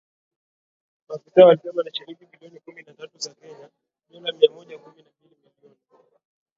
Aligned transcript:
Maafisa 1.09 1.45
walisema 1.45 1.83
ni 1.83 1.91
shilingi 1.93 2.25
bilioni 2.25 2.59
kumi 2.59 2.81
na 2.83 2.93
tatu 2.93 3.17
za 3.19 3.33
Kenya 3.33 3.69
(dolla 4.09 4.31
mia 4.33 4.51
moja 4.51 4.77
kumi 4.79 5.01
na 5.01 5.09
mbili 5.19 5.35
milioni). 5.61 5.77